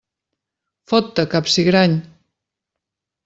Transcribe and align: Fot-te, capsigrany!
Fot-te, 0.93 1.25
capsigrany! 1.33 1.93